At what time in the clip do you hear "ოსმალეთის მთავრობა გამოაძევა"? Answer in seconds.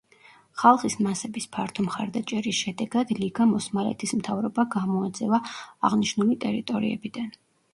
3.59-5.41